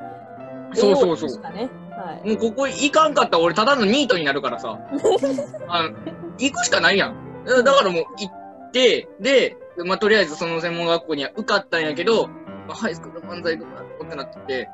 [0.74, 1.42] そうそうそう。
[1.42, 2.28] はい。
[2.28, 4.78] もうここ行かんかったら俺ただのニートになるからさ。
[5.68, 5.90] あの
[6.38, 7.44] 行くしかないやん。
[7.44, 14.68] だだからもう行って、で、まあ、とりあえずその専門学校には受かったんやけど、まあ、ハイスクール漫才とかってなってて、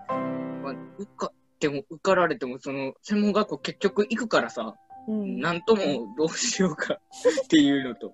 [0.63, 4.75] まあ、受かっても受かられても、その専門学校結局行くからさ、
[5.09, 6.95] うんなんともどうしようか
[7.45, 8.13] っていうのと。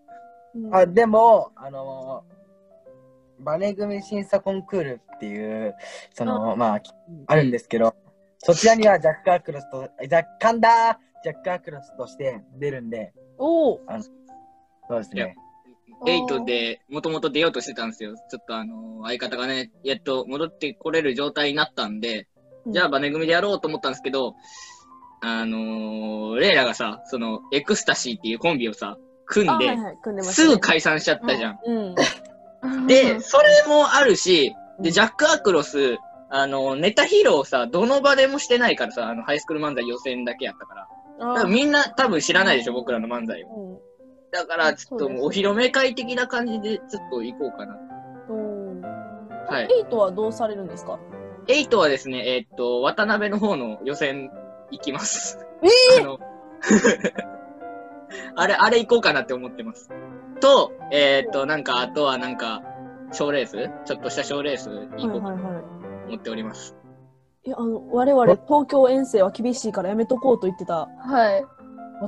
[0.54, 2.24] うんあでも、あの
[3.40, 5.74] バネ組審査コンクールっていう、
[6.12, 6.82] その、まあ、
[7.26, 7.94] あるんですけど、
[8.38, 13.80] そちらにはジャック・アクロスと、ジャッカンダージャック・アクロスとして出るんで、おお。
[14.88, 15.34] そうですね。
[16.06, 18.14] エイトでもともと出ようとしてたんですよ。
[18.30, 22.28] ちょっとあの相方がね、やっと戻ってこれる状態になったんで、
[22.66, 24.34] じゃあバネ組でやろうと思ったんですけど、
[25.20, 31.58] あのー、レイラがさ、そのエクスタシーっていうコンビをさ、組んで、あはいはい、組んでましたねすぐ解散しちゃったじゃん。
[31.64, 32.86] うん。
[32.86, 35.98] で、それもあるし、で、ジャック・アクロス、
[36.30, 40.86] あの、ネタ披露さ、どの場でもしてないからさ、あの、ハイスクール漫才予選だけやったから。
[41.18, 43.80] からみんな多分知らないでしょ、僕らの漫才を。
[44.40, 44.46] うん。
[44.46, 47.76] だから、ちょっともうお披露目会的な感じで、ちょっと行こうかな。
[49.48, 49.64] はい。
[49.64, 50.98] エイトはどうされるんですか？
[51.48, 54.30] エイトはですね、えーっと、渡辺の方の予選
[54.70, 55.38] 行きます。
[55.62, 55.68] え
[56.00, 56.18] あの、
[58.36, 59.90] あれ、あれ行こうかなって思ってます。
[60.40, 62.62] と、えーっと、なんか、あとはなんか、
[63.12, 63.70] 賞レース？
[63.84, 65.64] ちょっとした賞レース行はいこうかなとはいはい。
[66.08, 66.76] 思っております。
[67.44, 71.44] いや、あの、我々、東京遠征は厳しいからやめとこうと言ってたはい。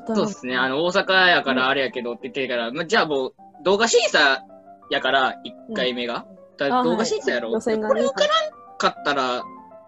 [0.06, 4.44] そうですね、あの、大阪やからあれやけどって言ってるから、まあ、じゃあもう、動画審査
[4.90, 5.34] やから、
[5.70, 6.26] 1回目が。
[6.58, 9.42] だ動画審査やろ、予選がねこれ受からんかったら、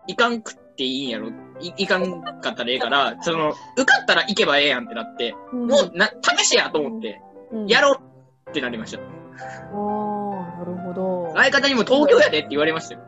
[0.06, 1.30] いかんくっていいんやろ
[1.60, 7.20] いいかんかったらええから、その、受かったら行けばええやんってなって、うんもうな、試しやと思って、
[7.52, 8.98] うんやろうってなりました。
[8.98, 9.06] ああ、
[10.58, 11.32] なるほど。
[11.34, 13.00] 相方にも東京やでって言われましたよ。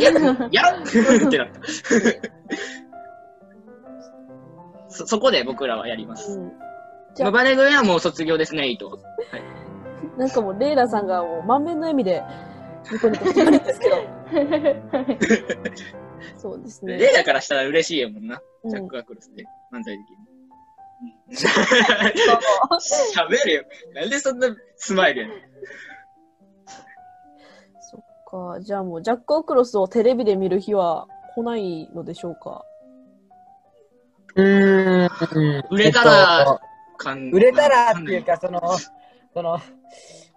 [0.00, 0.10] や
[0.50, 1.60] やろうってなった。
[4.92, 6.38] そ、そこで僕らはやります。
[6.38, 6.52] うん
[7.14, 8.92] じゃあまあバネ組はもう卒業ですね、伊藤。
[10.16, 12.22] なんかもう、レイラさんがもう満面の笑みで、
[12.90, 13.96] ニコニコしてるんですけど。
[16.38, 16.96] そうですね。
[16.96, 18.40] レイだからしたら嬉しいやもんな。
[18.64, 20.18] うんジャック・アクロスで漫才できる。
[23.14, 23.64] 喋るよ。
[23.94, 25.38] なんでそんなスマイルやねん。
[27.80, 28.00] そっ
[28.54, 28.60] か。
[28.60, 32.64] じゃあもう、ジャック・アクロスをテレビで見る日は来ないのでしょうか。
[34.34, 35.64] うーん。
[35.70, 36.60] 売れたら
[36.96, 38.60] かん売れたらっていうか、その、
[39.34, 39.58] その、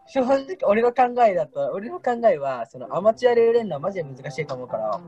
[0.08, 5.01] 正直俺の考えだと、俺の考えは、そのアマチュアで売れるのはマジで難しいと思うから、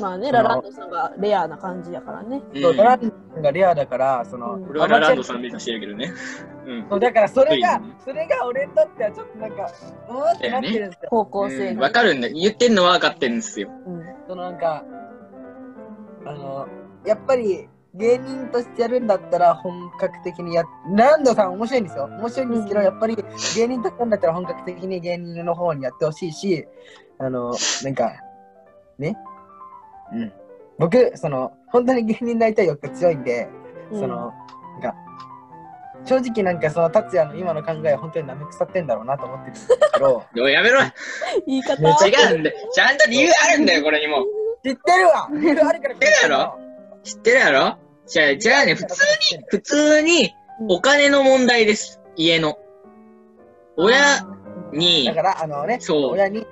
[0.00, 2.42] まあね、ラランドさんがレアな感じやからね。
[2.52, 6.12] うんそうドランドがレアだから、その、うん俺はラランドさん目指してるけどね。
[6.66, 6.86] うん。
[6.88, 9.72] そうだからそれがうん、それが俺にとってはちょっとなんか、
[10.08, 11.08] うーんってなってるんですよ。
[11.10, 11.82] 高校生うんが。
[11.82, 12.28] わかるんだ。
[12.28, 13.70] 言ってんのは分かってるんですよ。
[13.86, 14.04] うん。
[14.26, 14.84] そのなんか、
[16.26, 16.66] あの、
[17.06, 22.04] やっぱり芸人としてやるんだったら本格的にやっ、ランドさん面白いんですよ。
[22.04, 23.76] 面白いんですけど、うんやっぱり芸人としてやる
[24.06, 26.66] んだったら本格的に芸人の方にやってほしいし、
[27.18, 27.54] あの、
[27.84, 28.12] なんか、
[28.98, 29.16] ね？
[30.12, 30.32] うん。
[30.78, 33.48] 僕、その、本当に芸人になりたい欲が強いんで、
[33.92, 34.32] うんその、
[34.72, 34.94] なんか、
[36.04, 40.80] 正直なんかその達也の今の考えは本当に舐め腐ってんだろうなと思ってるんですけど、 やめろ
[41.46, 41.74] 言い方。
[42.06, 42.56] 違うんだよ。
[42.72, 44.24] ちゃんと理由あるんだよ、これにも。
[44.64, 46.58] 知ってるわ理由あるから知ってるやろ？
[47.04, 47.83] 知ってるやろ？
[48.06, 49.02] じゃあ、じゃあね、普通
[49.36, 50.34] に、普通に
[50.68, 52.00] お金の問題です。
[52.16, 52.58] 家の。
[53.76, 54.26] 親
[54.72, 56.46] にだ、から、あのね、そう親に、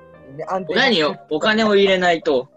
[0.69, 2.49] 親にお金を入れないと、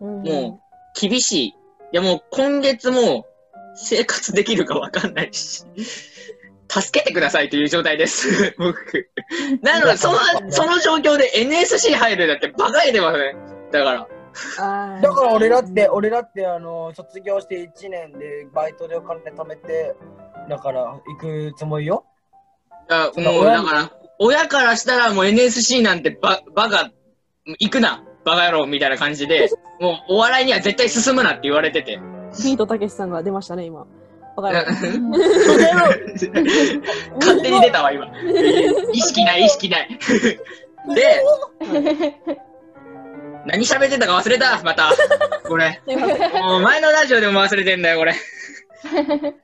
[0.00, 1.48] うん、もう、厳しい。
[1.48, 1.54] い
[1.92, 3.26] や、もう今月も
[3.74, 5.64] 生活できるかわかんないし、
[6.68, 9.10] 助けてくださいという状態です、 僕。
[9.62, 10.18] なので、その、
[10.50, 13.34] その状況で NSC 入るだってバカげてますね。
[13.72, 14.08] だから。
[14.58, 19.94] あーだから俺だって、俺だって、あの、卒業して1年でバイトでお金貯めて、
[20.48, 22.04] だから行くつもりよ。
[22.88, 26.90] だもう、だから、親からしたらもう NSC なんてババカ、
[27.58, 29.48] 行くな、バカ野郎みたいな感じで、
[29.80, 31.98] もうお笑いには絶対進むなって言われてて。
[32.44, 33.86] ビートたけしさんが出ましたね、今。
[34.36, 34.64] わかる。
[37.20, 38.06] 勝手に出たわ、今。
[38.92, 39.98] 意識ない、意識ない。
[40.94, 41.22] で、
[43.46, 44.90] 何喋ってたか忘れた、また。
[45.46, 45.80] これ。
[46.42, 48.14] もう前のラジオでも忘れてんだよ、これ。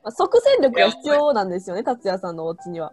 [0.03, 2.93] まあ即戦力が必要なんですよね、達也さんのお家には。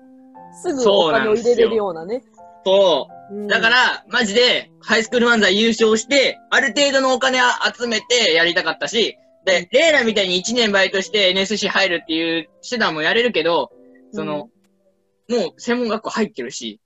[0.62, 2.24] すぐお金を入れれるようなね。
[2.66, 3.36] そう。
[3.36, 7.40] うんだから、マジで、ハイスクール漫才優勝して、ある程度のお金
[7.76, 13.72] 集めてやりたかったし、で、レイラみたいに1年バイトして NSC 入るっていう手段もやれるけど、
[14.12, 14.50] その、
[15.28, 16.80] もう専門学校入ってるし、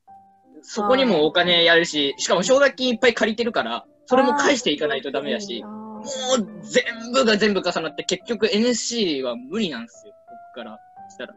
[0.62, 10.14] そこにもお金やるし、しかも奨学金いっぱい借りてるから、それも返していかないとダメだしあ、もーう全部が全部重なって結局 NSC は無理なんですよ、
[10.56, 10.80] 僕から
[11.12, 11.36] したら。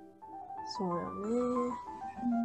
[0.79, 0.95] そうよ
[1.69, 1.75] ね。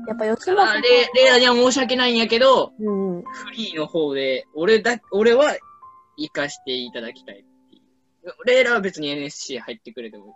[0.05, 3.21] やっぱ吉だ村さんレレイラには申し訳ないんやけど、うん。
[3.21, 7.37] フリーの方で、俺だ、俺は活かしていただきたいっ
[7.69, 8.45] ていう。
[8.45, 10.33] レイラは別に NSC 入ってくれてもいい。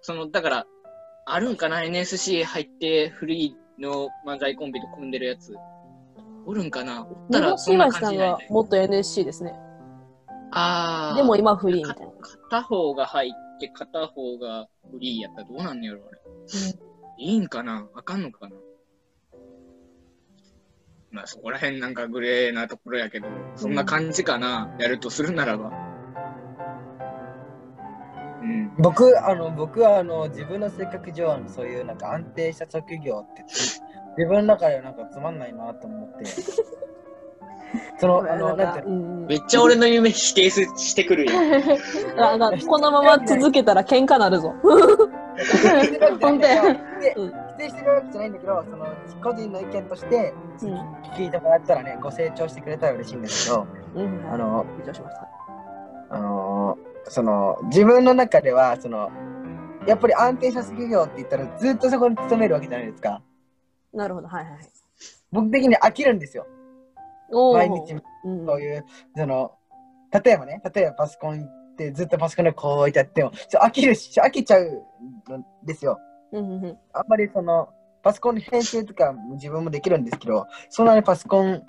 [0.00, 0.66] その、だから、
[1.26, 5.54] あるんかな ?NSC 入ってフリーの漫才コンビと組んでるやつ。
[6.46, 7.02] おるんかな？
[7.02, 8.48] おったらそんな西橋さん感じになりたい。
[8.48, 9.54] がもっと NSC ですね。
[10.52, 11.16] あー。
[11.16, 12.12] でも今フリーみたいな。
[12.50, 16.20] 片方が入って片方がフリーやったらどうなんのやろあれ。
[17.18, 17.86] いいんかな？
[17.94, 18.56] あかんのかな？
[21.10, 25.70] まあそこら辺なんかグレーなところやけど、そんな感じかな、やるとするならば。
[28.42, 28.74] うん。
[28.78, 33.73] 僕、あの、僕は、あの、自分の性格上、そういう、なんか安定した職業ってつ、
[34.16, 36.24] 自分の中ではなんかつまんないなと思って。
[37.98, 41.32] その、あの、なんてめっちゃ俺の夢否定すしてくるよ。
[42.68, 44.54] このまま続けたら喧嘩なるぞ。
[46.20, 46.42] 本否
[47.58, 48.86] 定してるわけじゃないんだけど、その
[49.22, 50.74] 個人の意見としてうん
[51.16, 54.32] 聞いてもらったらね、ご成長してくれたら嬉しいんですけど、うん。
[54.32, 54.64] あの。
[56.10, 59.10] あのーその自分の中ではその
[59.86, 63.20] やっぱり安定した職業って言ったらずっとそこに勤めるわけじゃないですか
[63.94, 64.68] なるほど、はいはいはい。
[65.32, 66.46] 僕的に飽きるんですよ。
[67.30, 67.56] おー。
[67.56, 67.94] 毎日。
[68.24, 68.84] うんそういう
[69.16, 69.52] その
[70.24, 75.98] 例えばね例えばパソコン行ってずっとパソコンでこう置いてあってもちょ飽きるし飽きちゃうんですよ。
[76.32, 76.78] うんうんうん。
[76.92, 77.68] あんまりその
[78.02, 81.62] パソコンに編集とかも自分もできるんですけどそんなにパソコン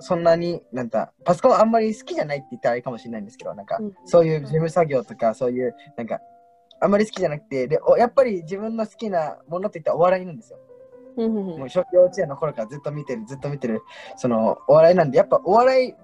[0.00, 3.92] そんなになんかパソコンあんまり好きじゃないって言ったらあれかもしれないんですけどなんかうん。
[4.06, 6.20] そういう事務作業とかそういうなんか
[6.80, 10.58] あんまり好きじゃなくてでおやっぱり自分の好きなものって言ったらお笑いなんですよ。
[11.16, 13.82] うんうんうんもう小幼稚園の頃からずっと見てるずっと見てる
[14.16, 15.94] そのお笑いなんでやっぱお笑い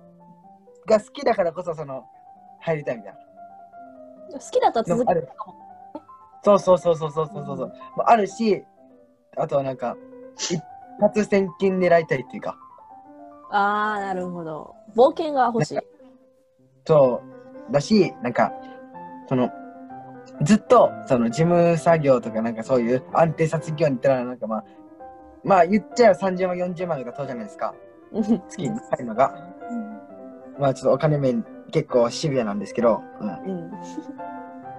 [0.89, 2.05] が好きだからこそその
[2.61, 3.19] 入りたいみたいな。
[4.33, 5.55] 好きだったら続けるかも。
[6.43, 7.73] そうそうそうそうそうそうそうそう。
[7.97, 8.63] もあるし
[9.37, 9.97] あとはなんか
[10.37, 10.63] 一
[11.01, 12.57] 発千金狙いたいっていうか。
[13.51, 14.75] ああ、なるほど。
[14.95, 15.79] 冒険が欲しい。
[16.87, 17.23] そ
[17.69, 18.53] うだし、なんか、
[19.29, 19.51] その、
[20.43, 24.65] ずっと、その、事務作業とか、なんかそういう安定させ業に行ったら、なんかまあ、
[25.45, 27.75] まあ言っちゃえば30万、40万がそうじゃないですか。
[28.13, 29.35] うん月に入るのが。
[30.59, 33.29] まあちょっとお金面結構シビアなんですけど、うん。
[33.29, 33.71] うん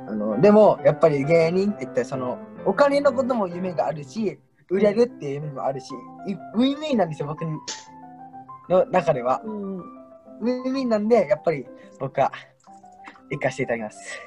[0.07, 5.91] あの、でも、やっぱり芸人って言ったら、その、お金のことも夢があるし、売れるっていう夢もあるし、
[6.27, 9.41] いウィンウィンなんですよ、僕の中では。
[9.43, 11.67] うんウィンウィンなんで、やっぱり
[11.99, 12.31] 僕は
[13.29, 14.19] 行かせていただきます。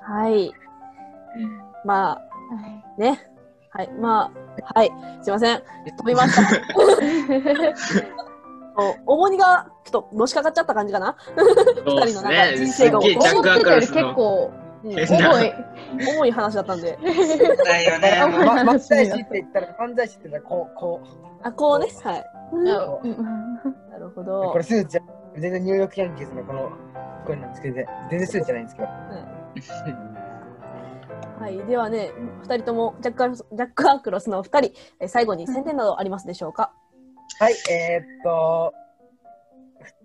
[0.00, 0.48] はい。
[0.48, 3.33] うんまあ、ね。
[3.74, 3.90] はい。
[4.00, 4.30] ま
[4.74, 4.92] あ、はい。
[5.22, 5.62] すいません。
[5.96, 6.42] 飛びました。
[9.06, 11.16] 重荷がちょっとのしかかっちゃった感じかな。
[11.86, 12.54] そうですね。
[12.56, 14.14] 人生がすっげえジャックアクロス結の。
[14.14, 14.52] 構
[14.84, 15.54] 重い。
[16.16, 16.98] 重い話だったんで。
[17.02, 18.20] だよね。
[18.64, 21.00] 漫才師って言ったら、漫才師って言ったら、こう、こ
[21.42, 21.86] あ、こうね。
[22.04, 22.24] はい。
[22.52, 22.72] うんな
[23.98, 24.24] るほう。
[24.24, 24.58] どこ。
[24.58, 25.00] れスーツじゃ、
[25.36, 26.70] 全然ニューヨークヤンキースのこの、
[27.24, 27.76] これなんですけど、
[28.10, 28.88] 全然スーツじゃないんですけど。
[31.44, 31.58] はい。
[31.66, 36.72] ではね、二人ともジャックアクロスジャックアクロスの二人、え最後に宣伝などありますでしょうか？
[37.38, 38.72] はい、えー、っと、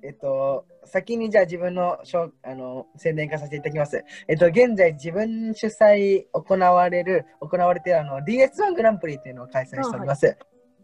[0.03, 4.03] えっと、先にじゃあ自分のしょあの宣伝化させていただきます。
[4.27, 10.37] えっと、現在自分主催行われる、行われているあの DS1 グランプリというのを開催しております。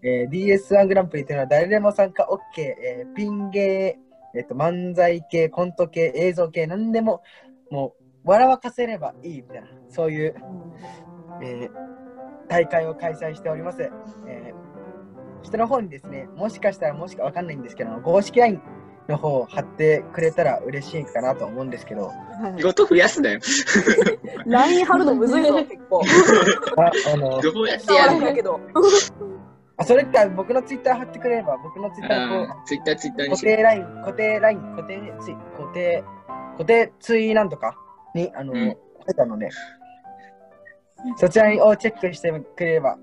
[0.03, 3.97] えー DS1 グランプリというのは誰でも参加 OK、えーピン芸、
[4.33, 7.23] えっと、漫才系、コント系、映像系、何でも、
[7.71, 10.35] もう、笑わかせればいいみたいな、そういう
[11.41, 11.85] えー
[12.47, 13.81] 大会を開催しております。
[14.27, 14.65] えー
[15.43, 18.59] 下の方にですね、もしかしたらもしかわかんないんですけど、公式 LINE
[19.07, 22.13] の方を貼ってくれたら嬉しいかなと思うんですけど、は
[22.55, 23.39] い仕事増やすなよ。
[24.47, 26.01] LINE 貼るのむずいぞ、 結構。
[26.77, 28.59] ああのどうやってやるんけど。
[29.77, 36.03] あそれか僕のツイッター貼ってくれれば、僕のツイッターこうツイッターツイッターにし固定 LINE、固定 LINE、固定ツイ、固定、
[36.53, 37.75] 固定ツイなんとか
[38.15, 38.77] に、あの、うん
[39.07, 39.49] 書いてあるので、
[41.17, 42.97] そちらをチェックしてくれれば、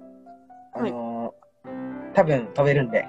[0.73, 1.35] あの
[2.15, 3.07] 多分飛べるんで。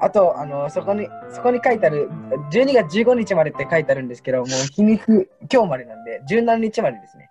[0.00, 2.10] あと、あのそこに、そこに書いてある、
[2.52, 5.02] 12月15日までって書いてあるんですけど、もう日にち、
[5.50, 7.30] 今日までなんで、17日までですね。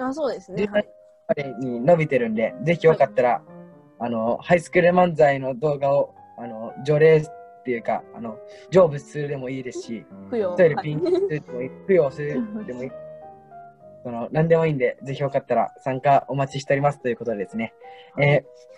[0.00, 0.64] あ、そうですね。
[0.64, 0.88] 17はい日
[1.28, 3.42] までに伸びてるんで、ぜひよかったら、
[4.00, 8.36] あの、ハイスクール漫才の動画を、あの、除霊っていうか、あの、
[8.72, 10.06] 成仏するでもいいですし。
[10.30, 12.90] トイレはいピンするでもいい、供養するでもいい。
[14.04, 17.72] その、何でもいいんで、ぜひよかったら参加お待ちしておりますということでですね。
[18.20, 18.74] えー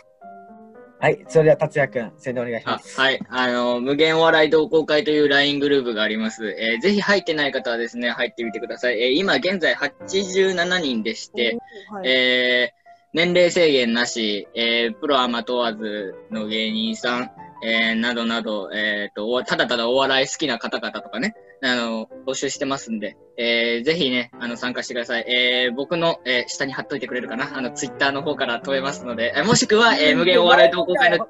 [0.98, 2.98] はい、それでは達也くん、宣伝お願いしあます。
[2.98, 3.20] はい。
[3.28, 6.48] あの、無限お笑い同好会という LINE グループがあります。
[6.58, 9.02] えーぜひ入ってない方はですね、入ってみてください。
[9.02, 11.58] えー今現在87人でして、
[11.90, 17.30] はいえー年齢制限なし、えープロアマ問わずの芸人さん、
[17.62, 25.24] えーなどなど、えーと、おただただお笑い好きな方々とかね、あの、募集してますんで、えーぜひね、あの、参加してください。
[25.28, 27.56] えー僕の、えー下に貼っといてくれるかな？
[27.56, 31.26] あの、ツイッターの方から飛べますので、えーもしくは、えー無限お笑い同好会の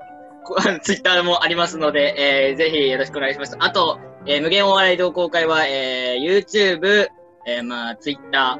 [0.82, 2.14] ツイッターもありますので、
[2.50, 3.56] えーぜひよろしくお願いします。
[3.58, 7.06] あと、えー無限お笑い同好会は、えー YouTube、
[7.46, 8.58] えーまあ、Twitter、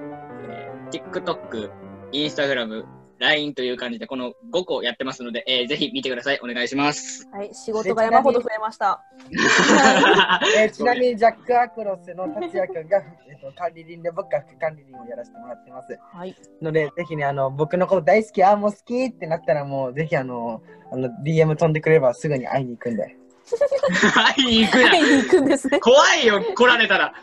[0.48, 1.70] えー TikTok、
[2.12, 2.84] Instagram、
[3.18, 6.40] LINE という感じで、この5個やってますので、えーぜひ見てください。
[6.42, 7.28] お願いします。
[7.32, 9.02] はい、仕事が山ほど増えました。
[10.58, 12.98] えーちなみに、ジャック・アクロスの達也くんが、
[13.28, 15.98] えっと管理人で、僕が副管理人をやらせてもらってます。
[16.12, 16.34] はい。
[16.60, 20.62] ので、ぜひね、あの、僕のこと大好き、あー、もう好きってなったら、もう、ぜひ、あの、
[20.92, 23.16] あの DM 飛んでくればすぐに会いに行くんで。
[24.36, 25.80] 会いに行くな会いに行くんですね。
[25.80, 27.14] 怖いよ、来られたら。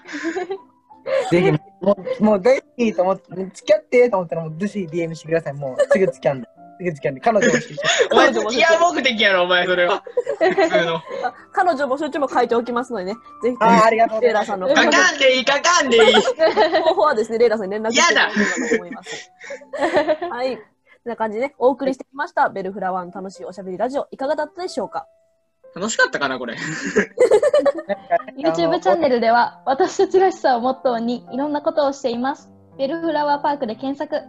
[1.31, 3.23] ぜひ、もう、もう大好きと思って、
[3.53, 5.53] 付き合ってと思ったら、もう、ぜひ DM してください。
[5.53, 6.47] もう、すぐ付き合うんで。
[6.77, 7.21] すぐ付き合うんで。
[7.21, 7.75] 彼女もして
[8.11, 10.03] お前、彼女も付き合う目的やろ、お前、それは。
[10.39, 11.01] 普通の。
[11.51, 13.13] 彼女募集中も書いておきますのでね。
[13.43, 16.13] ぜひ、あありがとうレイラさんのかかんでいい、かかんでいい。
[16.83, 19.31] 方法はですね、レイラさんに連絡してやだもらえればと思います。
[20.29, 20.57] はい。
[20.57, 25.05] こんな感じでね、お送りしてきました、ベルフラワーの楽しいおしゃべりラジオ、いかがだったでしょうか
[25.75, 26.55] 楽しかったかな、これ。
[28.37, 32.49] YouTube チャンネルでは私たちらしさをモットーにいろんなことをしています。
[32.77, 34.21] ベルフラワーパークで検索。